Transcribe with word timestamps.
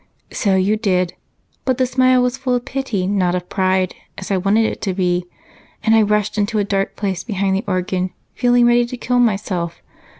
"So 0.31 0.55
you 0.55 0.77
did, 0.77 1.13
but 1.63 1.77
the 1.77 1.85
smile 1.85 2.23
was 2.23 2.35
full 2.35 2.55
of 2.55 2.65
pity, 2.65 3.05
not 3.05 3.35
of 3.35 3.49
pride, 3.49 3.93
as 4.17 4.31
I 4.31 4.37
wanted 4.37 4.65
it 4.65 4.81
to 4.81 4.95
be, 4.95 5.25
and 5.83 5.93
I 5.95 6.01
rushed 6.01 6.39
into 6.39 6.57
a 6.57 6.63
dark 6.63 6.95
place 6.95 7.23
behind 7.23 7.55
the 7.55 7.63
organ, 7.67 8.09
feeling 8.33 8.65
ready 8.65 8.87
to 8.87 8.97
kill 8.97 9.19
myself. 9.19 9.79